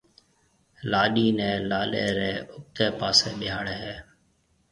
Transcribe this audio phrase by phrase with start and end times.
[0.91, 3.95] لاڏِي نيَ لاڏَي رَي اُڀتيَ پاسَي ٻيھاڙَي ھيََََ